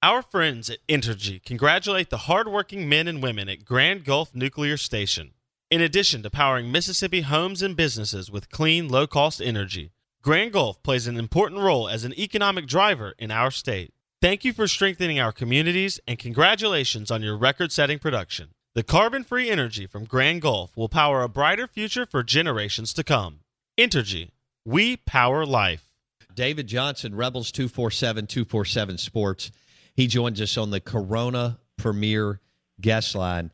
Our 0.00 0.22
friends 0.22 0.70
at 0.70 0.86
Entergy 0.86 1.44
congratulate 1.44 2.08
the 2.08 2.28
hardworking 2.28 2.88
men 2.88 3.08
and 3.08 3.20
women 3.20 3.48
at 3.48 3.64
Grand 3.64 4.04
Gulf 4.04 4.32
Nuclear 4.32 4.76
Station. 4.76 5.32
In 5.72 5.80
addition 5.80 6.22
to 6.22 6.30
powering 6.30 6.70
Mississippi 6.70 7.22
homes 7.22 7.62
and 7.62 7.74
businesses 7.74 8.30
with 8.30 8.48
clean, 8.48 8.88
low 8.88 9.08
cost 9.08 9.42
energy, 9.42 9.90
Grand 10.22 10.52
Gulf 10.52 10.80
plays 10.84 11.08
an 11.08 11.16
important 11.16 11.62
role 11.62 11.88
as 11.88 12.04
an 12.04 12.16
economic 12.16 12.68
driver 12.68 13.16
in 13.18 13.32
our 13.32 13.50
state. 13.50 13.92
Thank 14.22 14.44
you 14.44 14.52
for 14.52 14.68
strengthening 14.68 15.18
our 15.18 15.32
communities 15.32 15.98
and 16.06 16.16
congratulations 16.16 17.10
on 17.10 17.24
your 17.24 17.36
record 17.36 17.72
setting 17.72 17.98
production. 17.98 18.50
The 18.76 18.84
carbon 18.84 19.24
free 19.24 19.50
energy 19.50 19.88
from 19.88 20.04
Grand 20.04 20.42
Gulf 20.42 20.76
will 20.76 20.88
power 20.88 21.22
a 21.24 21.28
brighter 21.28 21.66
future 21.66 22.06
for 22.06 22.22
generations 22.22 22.92
to 22.92 23.02
come. 23.02 23.40
Entergy, 23.76 24.30
we 24.64 24.96
power 24.96 25.44
life. 25.44 25.90
David 26.32 26.68
Johnson, 26.68 27.16
Rebels 27.16 27.50
247 27.50 28.28
247 28.28 28.98
Sports. 28.98 29.50
He 29.98 30.06
joins 30.06 30.40
us 30.40 30.56
on 30.56 30.70
the 30.70 30.78
Corona 30.78 31.58
Premier 31.76 32.40
guest 32.80 33.16
line. 33.16 33.50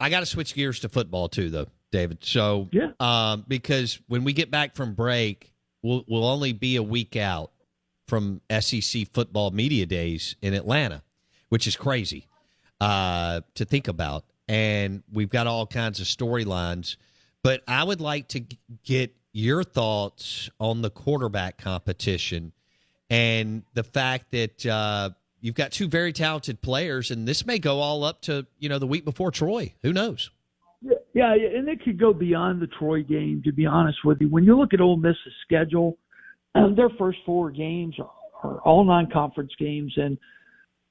I 0.00 0.10
got 0.10 0.20
to 0.20 0.26
switch 0.26 0.52
gears 0.56 0.80
to 0.80 0.88
football 0.88 1.28
too, 1.28 1.50
though, 1.50 1.68
David. 1.92 2.24
So, 2.24 2.68
yeah, 2.72 2.90
um, 2.98 3.44
because 3.46 4.00
when 4.08 4.24
we 4.24 4.32
get 4.32 4.50
back 4.50 4.74
from 4.74 4.94
break, 4.94 5.52
we'll 5.84 6.04
we'll 6.08 6.26
only 6.26 6.52
be 6.52 6.74
a 6.74 6.82
week 6.82 7.14
out 7.14 7.52
from 8.08 8.40
SEC 8.58 9.06
football 9.12 9.52
media 9.52 9.86
days 9.86 10.34
in 10.42 10.52
Atlanta, 10.52 11.04
which 11.48 11.68
is 11.68 11.76
crazy 11.76 12.26
uh, 12.80 13.42
to 13.54 13.64
think 13.64 13.86
about. 13.86 14.24
And 14.48 15.04
we've 15.12 15.30
got 15.30 15.46
all 15.46 15.64
kinds 15.64 16.00
of 16.00 16.08
storylines, 16.08 16.96
but 17.44 17.62
I 17.68 17.84
would 17.84 18.00
like 18.00 18.26
to 18.30 18.42
get 18.82 19.14
your 19.32 19.62
thoughts 19.62 20.50
on 20.58 20.82
the 20.82 20.90
quarterback 20.90 21.56
competition 21.56 22.52
and 23.08 23.62
the 23.74 23.84
fact 23.84 24.32
that 24.32 24.66
uh, 24.66 25.10
you've 25.44 25.54
got 25.54 25.70
two 25.70 25.86
very 25.86 26.10
talented 26.10 26.62
players, 26.62 27.10
and 27.10 27.28
this 27.28 27.44
may 27.44 27.58
go 27.58 27.80
all 27.80 28.02
up 28.02 28.22
to 28.22 28.46
you 28.58 28.68
know 28.68 28.78
the 28.78 28.86
week 28.86 29.04
before 29.04 29.30
Troy. 29.30 29.74
Who 29.82 29.92
knows? 29.92 30.30
Yeah, 31.12 31.32
and 31.32 31.68
it 31.68 31.82
could 31.84 31.98
go 32.00 32.12
beyond 32.12 32.60
the 32.60 32.66
Troy 32.66 33.02
game. 33.02 33.42
To 33.44 33.52
be 33.52 33.66
honest 33.66 33.98
with 34.04 34.20
you, 34.20 34.28
when 34.28 34.44
you 34.44 34.58
look 34.58 34.72
at 34.74 34.80
Ole 34.80 34.96
Miss's 34.96 35.18
schedule, 35.44 35.98
um, 36.54 36.74
their 36.74 36.90
first 36.98 37.18
four 37.24 37.50
games 37.50 37.94
are, 37.98 38.10
are 38.42 38.60
all 38.60 38.84
non-conference 38.84 39.52
games 39.58 39.92
and 39.96 40.18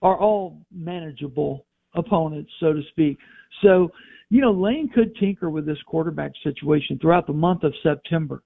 are 0.02 0.18
all 0.18 0.62
manageable 0.72 1.66
opponents, 1.96 2.52
so 2.60 2.74
to 2.74 2.82
speak. 2.90 3.18
So, 3.62 3.90
you 4.30 4.42
know, 4.42 4.52
Lane 4.52 4.90
could 4.94 5.16
tinker 5.18 5.50
with 5.50 5.66
this 5.66 5.78
quarterback 5.86 6.32
situation 6.44 6.98
throughout 7.00 7.28
the 7.28 7.34
month 7.34 7.64
of 7.64 7.74
September 7.84 8.44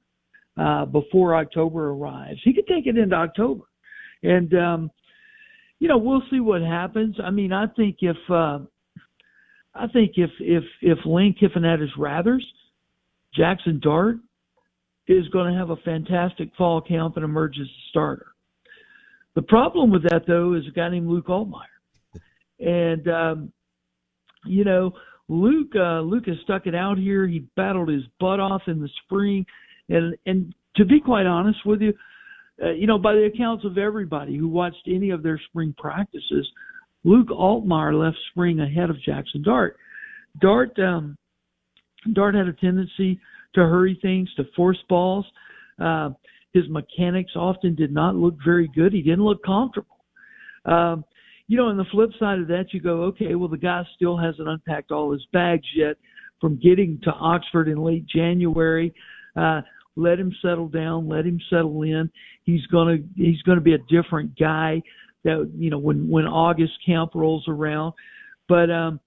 uh, 0.58 0.86
before 0.86 1.36
October 1.36 1.90
arrives. 1.90 2.40
He 2.44 2.54
could 2.54 2.68
take 2.68 2.88
it 2.88 2.98
into 2.98 3.16
October, 3.16 3.64
and 4.24 4.54
um, 4.54 4.92
you 5.80 5.88
know, 5.88 5.98
we'll 5.98 6.24
see 6.32 6.40
what 6.40 6.62
happens. 6.62 7.16
I 7.24 7.30
mean, 7.30 7.54
I 7.54 7.68
think 7.68 7.98
if 8.02 8.18
uh, 8.30 8.60
I 9.76 9.88
think 9.88 10.14
if 10.16 10.32
if 10.40 10.64
if 10.82 10.98
Lane 11.06 11.36
Kiffin 11.40 11.64
had 11.64 11.80
his 11.80 11.92
rathers, 11.98 12.44
Jackson 13.36 13.80
Dart 13.82 14.18
is 15.08 15.28
going 15.30 15.52
to 15.52 15.58
have 15.58 15.70
a 15.70 15.78
fantastic 15.78 16.50
fall 16.58 16.82
camp 16.82 17.16
and 17.16 17.24
emerge 17.24 17.58
as 17.60 17.68
a 17.68 17.82
starter. 17.90 18.28
The 19.36 19.42
problem 19.44 19.92
with 19.92 20.04
that 20.04 20.24
though 20.28 20.54
is 20.54 20.64
a 20.68 20.72
guy 20.72 20.90
named 20.90 21.08
Luke 21.08 21.28
Altmyer, 21.28 21.62
and 22.60 23.08
um, 23.08 23.54
you 24.46 24.64
know 24.64 24.94
Luke 25.30 25.74
uh, 25.76 26.02
Luke 26.02 26.26
has 26.26 26.38
stuck 26.44 26.66
it 26.66 26.74
out 26.74 26.98
here. 26.98 27.28
He 27.28 27.46
battled 27.56 27.90
his 27.90 28.04
butt 28.20 28.40
off 28.40 28.64
in 28.68 28.82
the 28.82 28.90
spring, 29.06 29.46
and 29.90 30.16
and 30.26 30.56
to 30.76 30.86
be 30.86 31.00
quite 31.00 31.28
honest 31.28 31.60
with 31.66 31.82
you, 31.82 31.94
uh, 32.64 32.72
you 32.72 32.88
know 32.88 32.98
by 32.98 33.14
the 33.14 33.26
accounts 33.34 33.66
of 33.66 33.78
everybody 33.78 34.36
who 34.36 34.48
watched 34.48 34.88
any 34.88 35.10
of 35.10 35.24
their 35.24 35.40
spring 35.50 35.74
practices, 35.78 36.48
Luke 37.04 37.30
Altmyer 37.30 37.98
left 38.00 38.18
spring 38.32 38.60
ahead 38.60 38.90
of 38.90 39.02
Jackson 39.02 39.44
Dart. 39.44 39.78
Dart 40.42 40.78
um, 40.80 41.18
Dart 42.14 42.36
had 42.36 42.48
a 42.48 42.54
tendency 42.54 43.20
to 43.56 43.62
hurry 43.62 43.98
things, 44.02 44.30
to 44.36 44.44
force 44.56 44.78
balls. 44.90 45.26
Uh, 45.80 46.10
his 46.54 46.64
mechanics 46.70 47.32
often 47.36 47.76
did 47.76 47.92
not 47.92 48.16
look 48.16 48.36
very 48.44 48.70
good. 48.74 48.94
He 48.94 49.02
didn't 49.02 49.26
look 49.26 49.44
comfortable. 49.44 49.98
Um, 50.66 51.04
you 51.48 51.58
know, 51.58 51.68
on 51.68 51.78
the 51.78 51.86
flip 51.92 52.10
side 52.20 52.40
of 52.40 52.48
that, 52.48 52.66
you 52.72 52.82
go, 52.82 53.04
okay, 53.04 53.36
well, 53.36 53.48
the 53.48 53.58
guy 53.58 53.84
still 53.96 54.18
hasn't 54.18 54.48
unpacked 54.48 54.92
all 54.92 55.12
his 55.12 55.26
bags 55.32 55.66
yet 55.76 55.96
from 56.42 56.60
getting 56.60 57.00
to 57.04 57.12
Oxford 57.12 57.68
in 57.68 57.78
late 57.78 58.06
January. 58.08 58.94
Uh, 59.36 59.62
let 59.98 60.20
him 60.20 60.34
settle 60.42 60.68
down. 60.68 61.10
Let 61.10 61.26
him 61.26 61.40
settle 61.50 61.82
in. 61.84 62.10
He's 62.44 62.66
gonna 62.68 62.98
he's 63.16 63.42
gonna 63.42 63.62
be 63.62 63.74
a 63.74 63.80
different 63.90 64.38
guy. 64.38 64.82
That 65.24 65.52
you 65.58 65.70
know 65.70 65.80
when 65.80 66.10
when 66.10 66.26
August 66.26 66.74
camp 66.86 67.12
rolls 67.16 67.46
around. 67.48 67.94
But 68.48 68.70
um, 68.72 69.00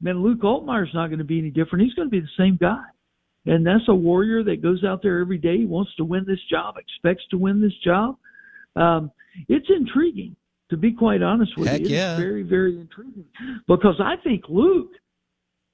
man, 0.00 0.22
Luke 0.22 0.40
Altmyer's 0.40 0.92
not 0.94 1.08
going 1.08 1.18
to 1.18 1.24
be 1.24 1.38
any 1.38 1.50
different. 1.50 1.84
He's 1.84 1.94
going 1.94 2.08
to 2.08 2.10
be 2.10 2.20
the 2.20 2.26
same 2.36 2.58
guy. 2.60 2.82
And 3.46 3.66
that's 3.66 3.88
a 3.88 3.94
warrior 3.94 4.42
that 4.44 4.62
goes 4.62 4.84
out 4.84 5.02
there 5.02 5.20
every 5.20 5.38
day, 5.38 5.64
wants 5.64 5.94
to 5.96 6.04
win 6.04 6.24
this 6.26 6.40
job, 6.50 6.76
expects 6.78 7.24
to 7.30 7.36
win 7.36 7.60
this 7.60 7.76
job. 7.82 8.16
Um, 8.76 9.10
it's 9.48 9.66
intriguing, 9.68 10.36
to 10.70 10.76
be 10.76 10.92
quite 10.92 11.22
honest 11.22 11.56
with 11.56 11.68
Heck 11.68 11.80
you. 11.80 11.86
It's 11.86 11.92
yeah. 11.92 12.16
very, 12.16 12.42
very 12.42 12.78
intriguing. 12.80 13.26
Because 13.68 14.00
I 14.00 14.14
think 14.22 14.44
Luke, 14.48 14.92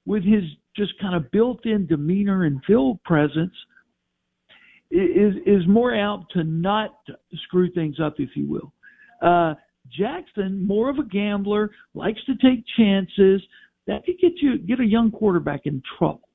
with 0.05 0.23
his 0.23 0.43
just 0.75 0.93
kind 0.99 1.15
of 1.15 1.31
built 1.31 1.65
in 1.65 1.85
demeanor 1.85 2.43
and 2.43 2.61
field 2.65 3.01
presence, 3.03 3.53
is 4.91 5.35
is 5.45 5.67
more 5.67 5.95
apt 5.95 6.31
to 6.33 6.43
not 6.43 6.99
screw 7.43 7.71
things 7.71 7.97
up, 8.03 8.15
if 8.17 8.29
you 8.35 8.49
will. 8.49 8.73
Uh, 9.21 9.55
Jackson, 9.97 10.65
more 10.65 10.89
of 10.89 10.97
a 10.97 11.03
gambler, 11.03 11.71
likes 11.93 12.19
to 12.25 12.33
take 12.35 12.63
chances. 12.77 13.41
That 13.87 14.05
could 14.05 14.19
get 14.21 14.33
you 14.41 14.57
get 14.57 14.79
a 14.79 14.85
young 14.85 15.11
quarterback 15.11 15.61
in 15.65 15.81
trouble. 15.97 16.27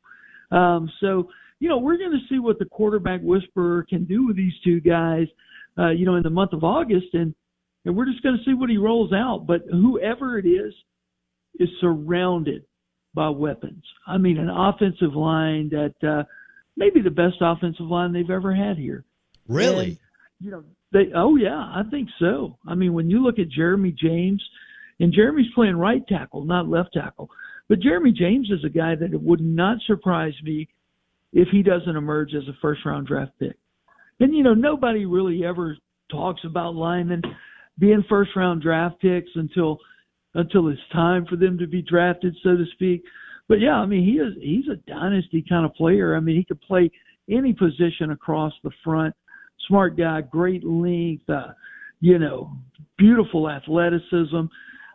Um, 0.50 0.90
so, 1.00 1.28
you 1.58 1.68
know, 1.68 1.78
we're 1.78 1.98
going 1.98 2.12
to 2.12 2.34
see 2.34 2.38
what 2.38 2.58
the 2.58 2.64
quarterback 2.64 3.20
whisperer 3.22 3.84
can 3.88 4.04
do 4.04 4.26
with 4.26 4.36
these 4.36 4.52
two 4.62 4.80
guys, 4.80 5.26
uh, 5.78 5.90
you 5.90 6.06
know, 6.06 6.16
in 6.16 6.22
the 6.22 6.30
month 6.30 6.52
of 6.52 6.64
August, 6.64 7.14
and 7.14 7.34
and 7.84 7.96
we're 7.96 8.06
just 8.06 8.22
going 8.22 8.36
to 8.36 8.44
see 8.44 8.54
what 8.54 8.70
he 8.70 8.76
rolls 8.76 9.12
out. 9.12 9.46
But 9.46 9.62
whoever 9.70 10.38
it 10.38 10.46
is, 10.46 10.74
is 11.58 11.68
surrounded 11.80 12.64
by 13.14 13.30
weapons. 13.30 13.82
I 14.06 14.18
mean, 14.18 14.38
an 14.38 14.50
offensive 14.50 15.14
line 15.14 15.70
that 15.70 15.94
uh, 16.06 16.24
maybe 16.76 17.00
the 17.00 17.10
best 17.10 17.36
offensive 17.40 17.86
line 17.86 18.12
they've 18.12 18.30
ever 18.30 18.54
had 18.54 18.76
here. 18.76 19.04
Really? 19.48 19.86
And, 19.86 19.98
you 20.40 20.50
know, 20.50 20.64
they. 20.92 21.12
Oh 21.14 21.36
yeah, 21.36 21.56
I 21.58 21.82
think 21.90 22.08
so. 22.18 22.58
I 22.66 22.74
mean, 22.74 22.92
when 22.92 23.10
you 23.10 23.22
look 23.22 23.38
at 23.38 23.48
Jeremy 23.48 23.92
James 23.92 24.42
and 25.00 25.12
Jeremy's 25.12 25.52
playing 25.54 25.76
right 25.76 26.06
tackle, 26.08 26.44
not 26.44 26.68
left 26.68 26.92
tackle. 26.94 27.30
But 27.68 27.80
Jeremy 27.80 28.12
James 28.12 28.50
is 28.50 28.64
a 28.64 28.68
guy 28.68 28.94
that 28.94 29.12
it 29.12 29.20
would 29.20 29.40
not 29.40 29.78
surprise 29.86 30.34
me 30.42 30.68
if 31.32 31.48
he 31.48 31.62
doesn't 31.62 31.96
emerge 31.96 32.32
as 32.34 32.46
a 32.48 32.56
first 32.62 32.84
round 32.84 33.06
draft 33.06 33.32
pick. 33.38 33.56
And 34.20 34.34
you 34.34 34.42
know, 34.42 34.54
nobody 34.54 35.04
really 35.04 35.44
ever 35.44 35.76
talks 36.10 36.42
about 36.44 36.74
linemen 36.74 37.22
being 37.78 38.04
first 38.08 38.30
round 38.36 38.62
draft 38.62 39.00
picks 39.00 39.30
until 39.34 39.78
until 40.34 40.68
it's 40.68 40.80
time 40.92 41.26
for 41.26 41.36
them 41.36 41.58
to 41.58 41.66
be 41.66 41.82
drafted, 41.82 42.36
so 42.42 42.56
to 42.56 42.64
speak. 42.74 43.02
But 43.48 43.60
yeah, 43.60 43.74
I 43.74 43.86
mean, 43.86 44.04
he 44.04 44.12
is 44.12 44.34
he's 44.40 44.68
a 44.70 44.76
dynasty 44.90 45.44
kind 45.48 45.64
of 45.64 45.74
player. 45.74 46.16
I 46.16 46.20
mean, 46.20 46.36
he 46.36 46.44
could 46.44 46.60
play 46.60 46.90
any 47.30 47.52
position 47.52 48.10
across 48.10 48.52
the 48.62 48.70
front. 48.84 49.14
Smart 49.68 49.96
guy, 49.96 50.20
great 50.20 50.64
length, 50.64 51.28
uh, 51.28 51.48
you 52.00 52.18
know, 52.18 52.52
beautiful 52.98 53.48
athleticism. 53.48 54.46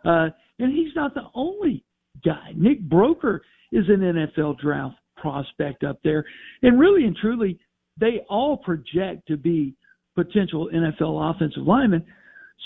Uh, 0.04 0.28
and 0.58 0.72
he's 0.72 0.94
not 0.94 1.14
the 1.14 1.24
only 1.34 1.84
guy. 2.24 2.52
Nick 2.56 2.88
Broeker 2.88 3.40
is 3.72 3.84
an 3.88 4.00
NFL 4.00 4.58
draft 4.58 4.96
prospect 5.16 5.84
up 5.84 5.98
there. 6.04 6.24
And 6.62 6.78
really 6.78 7.04
and 7.04 7.16
truly, 7.16 7.58
they 7.98 8.20
all 8.28 8.56
project 8.58 9.26
to 9.28 9.36
be 9.36 9.74
potential 10.14 10.68
NFL 10.74 11.34
offensive 11.34 11.62
linemen. 11.62 12.04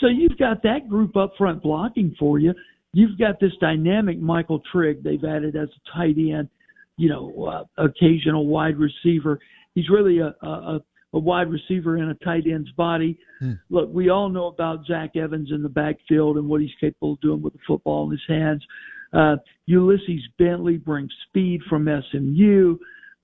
So 0.01 0.09
you've 0.09 0.39
got 0.39 0.63
that 0.63 0.89
group 0.89 1.17
up 1.17 1.33
front 1.39 1.63
blocking 1.63 2.15
for 2.19 2.39
you. 2.39 2.53
You've 2.97 3.19
got 3.19 3.39
this 3.41 3.53
dynamic 3.61 4.19
Michael 4.19 4.63
Trigg 4.73 5.03
they've 5.03 5.23
added 5.23 5.55
as 5.55 5.69
a 5.69 5.99
tight 5.99 6.17
end, 6.17 6.49
you 6.97 7.11
know, 7.11 7.45
uh, 7.45 7.85
occasional 7.85 8.47
wide 8.47 8.79
receiver. 8.79 9.39
He's 9.75 9.91
really 9.91 10.21
a, 10.21 10.35
a, 10.41 10.81
a 11.13 11.19
wide 11.19 11.51
receiver 11.51 11.99
in 11.99 12.09
a 12.09 12.15
tight 12.25 12.45
end's 12.51 12.71
body. 12.73 13.19
Hmm. 13.39 13.53
Look, 13.69 13.91
we 13.93 14.09
all 14.09 14.31
know 14.31 14.47
about 14.47 14.87
Zach 14.87 15.15
Evans 15.15 15.51
in 15.53 15.63
the 15.63 15.69
backfield 15.69 16.39
and 16.39 16.49
what 16.49 16.63
he's 16.63 16.71
capable 16.81 17.13
of 17.13 17.21
doing 17.21 17.43
with 17.43 17.53
the 17.53 17.59
football 17.67 18.07
in 18.07 18.13
his 18.13 18.25
hands. 18.27 18.65
Uh, 19.13 19.37
Ulysses 19.67 20.27
Bentley 20.39 20.79
brings 20.79 21.11
speed 21.29 21.61
from 21.69 21.87
SMU. 22.11 22.79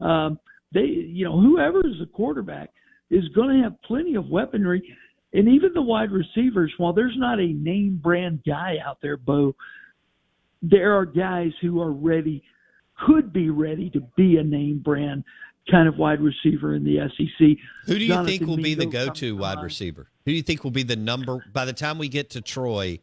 Um, 0.06 0.38
they, 0.74 0.80
you 0.80 1.24
know, 1.24 1.40
whoever 1.40 1.78
is 1.78 1.94
the 1.98 2.10
quarterback 2.12 2.68
is 3.10 3.26
going 3.28 3.56
to 3.56 3.62
have 3.62 3.80
plenty 3.80 4.16
of 4.16 4.28
weaponry. 4.28 4.82
And 5.32 5.48
even 5.48 5.72
the 5.72 5.82
wide 5.82 6.10
receivers, 6.10 6.72
while 6.76 6.92
there's 6.92 7.16
not 7.16 7.40
a 7.40 7.46
name 7.46 7.98
brand 8.02 8.42
guy 8.46 8.76
out 8.84 8.98
there, 9.00 9.16
Bo, 9.16 9.54
there 10.60 10.96
are 10.96 11.06
guys 11.06 11.52
who 11.60 11.80
are 11.80 11.92
ready, 11.92 12.44
could 13.06 13.32
be 13.32 13.50
ready 13.50 13.90
to 13.90 14.00
be 14.16 14.36
a 14.36 14.44
name 14.44 14.78
brand 14.78 15.24
kind 15.70 15.88
of 15.88 15.96
wide 15.96 16.20
receiver 16.20 16.74
in 16.74 16.84
the 16.84 16.98
SEC. 17.16 17.56
Who 17.86 17.94
do 17.94 18.02
you 18.02 18.08
Jonathan 18.08 18.38
think 18.38 18.48
will 18.48 18.56
be 18.56 18.74
the 18.74 18.86
go-to 18.86 19.36
wide 19.36 19.62
receiver? 19.62 20.08
Who 20.24 20.32
do 20.32 20.36
you 20.36 20.42
think 20.42 20.64
will 20.64 20.70
be 20.70 20.82
the 20.82 20.96
number 20.96 21.44
by 21.52 21.64
the 21.64 21.72
time 21.72 21.98
we 21.98 22.08
get 22.08 22.30
to 22.30 22.40
Troy? 22.40 22.98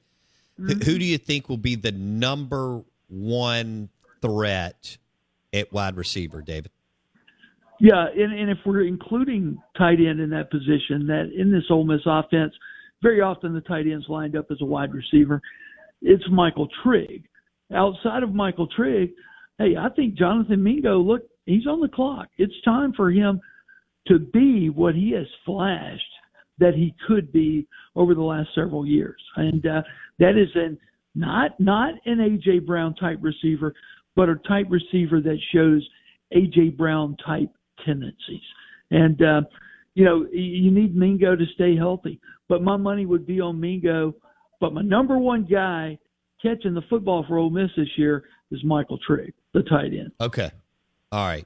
Mm-hmm. 0.59 0.81
Who 0.81 0.99
do 0.99 1.05
you 1.05 1.17
think 1.17 1.49
will 1.49 1.57
be 1.57 1.75
the 1.75 1.91
number 1.91 2.83
one 3.07 3.89
threat 4.21 4.97
at 5.53 5.71
wide 5.71 5.95
receiver, 5.95 6.41
David? 6.41 6.71
Yeah, 7.79 8.07
and, 8.07 8.37
and 8.37 8.49
if 8.49 8.57
we're 8.65 8.85
including 8.85 9.57
tight 9.77 9.99
end 9.99 10.19
in 10.19 10.29
that 10.31 10.51
position, 10.51 11.07
that 11.07 11.31
in 11.35 11.51
this 11.51 11.63
Ole 11.69 11.85
Miss 11.85 12.01
offense, 12.05 12.53
very 13.01 13.21
often 13.21 13.53
the 13.53 13.61
tight 13.61 13.87
end's 13.87 14.09
lined 14.09 14.35
up 14.35 14.47
as 14.51 14.57
a 14.61 14.65
wide 14.65 14.93
receiver. 14.93 15.41
It's 16.01 16.23
Michael 16.29 16.67
Trigg. 16.83 17.23
Outside 17.73 18.23
of 18.23 18.33
Michael 18.33 18.67
Trigg, 18.67 19.11
hey, 19.57 19.75
I 19.77 19.89
think 19.89 20.15
Jonathan 20.15 20.61
Mingo, 20.61 20.99
look, 20.99 21.21
he's 21.45 21.67
on 21.67 21.79
the 21.79 21.87
clock. 21.87 22.27
It's 22.37 22.53
time 22.65 22.93
for 22.93 23.11
him 23.11 23.39
to 24.07 24.19
be 24.19 24.69
what 24.69 24.95
he 24.95 25.11
has 25.11 25.27
flashed 25.45 26.01
that 26.57 26.73
he 26.73 26.93
could 27.07 27.31
be 27.31 27.65
over 27.95 28.13
the 28.13 28.21
last 28.21 28.49
several 28.53 28.85
years. 28.85 29.21
And 29.37 29.65
uh, 29.65 29.81
that 30.19 30.37
is 30.37 30.49
an 30.55 30.77
not 31.15 31.59
not 31.59 31.93
an 32.05 32.17
AJ 32.17 32.65
Brown 32.65 32.95
type 32.95 33.19
receiver, 33.21 33.73
but 34.15 34.29
a 34.29 34.35
type 34.47 34.67
receiver 34.69 35.21
that 35.21 35.37
shows 35.53 35.87
AJ 36.35 36.77
Brown 36.77 37.15
type 37.25 37.49
tendencies. 37.85 38.41
And 38.91 39.21
uh, 39.21 39.41
you 39.95 40.05
know, 40.05 40.25
you 40.31 40.71
need 40.71 40.95
Mingo 40.95 41.35
to 41.35 41.45
stay 41.55 41.75
healthy. 41.75 42.19
But 42.47 42.63
my 42.63 42.77
money 42.77 43.05
would 43.05 43.25
be 43.25 43.39
on 43.41 43.59
Mingo. 43.59 44.15
But 44.59 44.73
my 44.73 44.81
number 44.81 45.17
one 45.17 45.45
guy 45.45 45.97
catching 46.41 46.73
the 46.73 46.81
football 46.89 47.25
for 47.27 47.37
Ole 47.37 47.49
Miss 47.49 47.69
this 47.77 47.87
year 47.97 48.23
is 48.51 48.63
Michael 48.63 48.97
Trigg, 49.05 49.33
the 49.53 49.61
tight 49.63 49.93
end. 49.93 50.11
Okay. 50.19 50.51
All 51.11 51.25
right. 51.25 51.45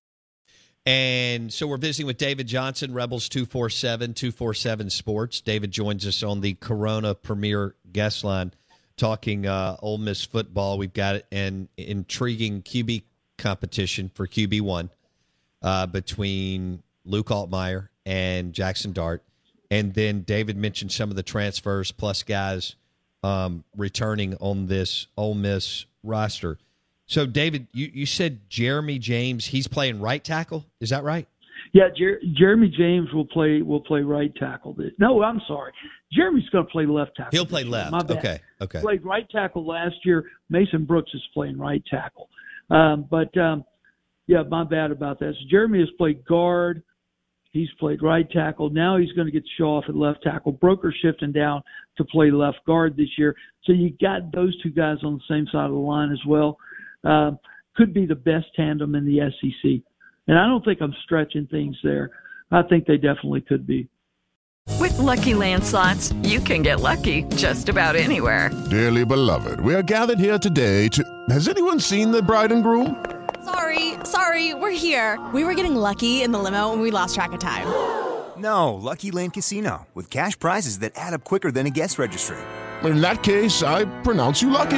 And 0.85 1.53
so 1.53 1.67
we're 1.67 1.77
visiting 1.77 2.07
with 2.07 2.17
David 2.17 2.47
Johnson, 2.47 2.93
Rebels 2.93 3.29
247, 3.29 4.13
247 4.15 4.89
Sports. 4.89 5.41
David 5.41 5.71
joins 5.71 6.07
us 6.07 6.23
on 6.23 6.41
the 6.41 6.55
Corona 6.55 7.13
Premier 7.13 7.75
guest 7.91 8.23
line 8.23 8.51
talking 8.97 9.45
uh, 9.45 9.77
Ole 9.81 9.99
Miss 9.99 10.25
football. 10.25 10.77
We've 10.77 10.93
got 10.93 11.21
an 11.31 11.69
intriguing 11.77 12.61
QB 12.63 13.03
competition 13.37 14.09
for 14.13 14.27
QB1 14.27 14.89
uh, 15.61 15.87
between 15.87 16.81
Luke 17.05 17.27
Altmyer 17.27 17.89
and 18.05 18.53
Jackson 18.53 18.91
Dart. 18.91 19.23
And 19.69 19.93
then 19.93 20.21
David 20.21 20.57
mentioned 20.57 20.91
some 20.91 21.09
of 21.09 21.15
the 21.15 21.23
transfers 21.23 21.91
plus 21.91 22.23
guys 22.23 22.75
um, 23.23 23.63
returning 23.75 24.35
on 24.37 24.67
this 24.67 25.07
Ole 25.15 25.35
Miss 25.35 25.85
roster. 26.03 26.57
So, 27.11 27.25
David, 27.25 27.67
you, 27.73 27.91
you 27.93 28.05
said 28.05 28.39
Jeremy 28.47 28.97
James. 28.97 29.45
He's 29.45 29.67
playing 29.67 29.99
right 29.99 30.23
tackle. 30.23 30.65
Is 30.79 30.91
that 30.91 31.03
right? 31.03 31.27
Yeah, 31.73 31.89
Jer- 31.93 32.21
Jeremy 32.37 32.73
James 32.75 33.11
will 33.13 33.25
play 33.25 33.61
will 33.61 33.81
play 33.81 33.99
right 33.99 34.33
tackle. 34.35 34.77
No, 34.97 35.21
I'm 35.21 35.41
sorry. 35.45 35.73
Jeremy's 36.13 36.47
going 36.53 36.65
to 36.65 36.71
play 36.71 36.85
left 36.85 37.17
tackle. 37.17 37.31
He'll 37.31 37.45
play 37.45 37.65
left. 37.65 37.91
My 37.91 38.01
bad. 38.01 38.17
Okay. 38.17 38.39
Okay. 38.61 38.79
Played 38.79 39.03
right 39.03 39.29
tackle 39.29 39.67
last 39.67 39.95
year. 40.05 40.23
Mason 40.49 40.85
Brooks 40.85 41.11
is 41.13 41.21
playing 41.33 41.57
right 41.57 41.83
tackle. 41.91 42.29
Um, 42.69 43.05
but 43.11 43.37
um, 43.37 43.65
yeah, 44.27 44.43
my 44.43 44.63
bad 44.63 44.91
about 44.91 45.19
that. 45.19 45.33
So 45.33 45.45
Jeremy 45.49 45.79
has 45.79 45.89
played 45.97 46.23
guard. 46.23 46.81
He's 47.51 47.69
played 47.77 48.01
right 48.01 48.29
tackle. 48.31 48.69
Now 48.69 48.95
he's 48.95 49.11
going 49.11 49.25
to 49.27 49.33
get 49.33 49.43
to 49.43 49.49
show 49.57 49.65
off 49.65 49.83
at 49.89 49.95
left 49.95 50.23
tackle. 50.23 50.53
Broeker 50.53 50.93
shifting 51.01 51.33
down 51.33 51.61
to 51.97 52.05
play 52.05 52.31
left 52.31 52.59
guard 52.65 52.95
this 52.95 53.09
year. 53.17 53.35
So 53.65 53.73
you 53.73 53.91
got 54.01 54.31
those 54.33 54.57
two 54.63 54.69
guys 54.69 54.99
on 55.03 55.15
the 55.15 55.23
same 55.29 55.45
side 55.51 55.65
of 55.65 55.71
the 55.71 55.77
line 55.77 56.13
as 56.13 56.25
well 56.25 56.57
uh, 57.03 57.31
could 57.75 57.93
be 57.93 58.05
the 58.05 58.15
best 58.15 58.47
tandem 58.55 58.95
in 58.95 59.05
the 59.05 59.19
SEC. 59.39 59.81
And 60.27 60.37
I 60.37 60.45
don't 60.45 60.63
think 60.63 60.81
I'm 60.81 60.93
stretching 61.03 61.47
things 61.47 61.77
there. 61.83 62.11
I 62.51 62.63
think 62.63 62.85
they 62.85 62.97
definitely 62.97 63.41
could 63.41 63.65
be. 63.65 63.87
With 64.79 64.97
Lucky 64.99 65.33
Land 65.33 65.63
slots, 65.63 66.11
you 66.23 66.39
can 66.39 66.61
get 66.61 66.79
lucky 66.79 67.23
just 67.35 67.69
about 67.69 67.95
anywhere. 67.95 68.51
Dearly 68.69 69.05
beloved, 69.05 69.59
we 69.61 69.73
are 69.75 69.81
gathered 69.81 70.19
here 70.19 70.37
today 70.37 70.87
to. 70.89 71.03
Has 71.29 71.47
anyone 71.47 71.79
seen 71.79 72.11
the 72.11 72.21
bride 72.21 72.51
and 72.51 72.63
groom? 72.63 73.03
Sorry, 73.43 73.95
sorry, 74.03 74.53
we're 74.53 74.71
here. 74.71 75.19
We 75.33 75.43
were 75.43 75.53
getting 75.53 75.75
lucky 75.75 76.21
in 76.21 76.31
the 76.31 76.39
limo 76.39 76.73
and 76.73 76.81
we 76.81 76.91
lost 76.91 77.15
track 77.15 77.31
of 77.31 77.39
time. 77.39 77.67
No, 78.37 78.73
Lucky 78.73 79.11
Land 79.11 79.33
Casino, 79.33 79.87
with 79.93 80.09
cash 80.09 80.37
prizes 80.37 80.79
that 80.79 80.93
add 80.95 81.13
up 81.13 81.23
quicker 81.23 81.51
than 81.51 81.67
a 81.67 81.69
guest 81.69 81.99
registry. 81.99 82.37
In 82.83 83.01
that 83.01 83.21
case, 83.21 83.61
I 83.61 83.85
pronounce 84.01 84.41
you 84.41 84.49
lucky. 84.49 84.77